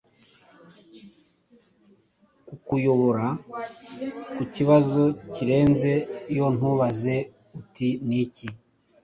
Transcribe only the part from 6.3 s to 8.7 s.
Yoontubaze uti Niki?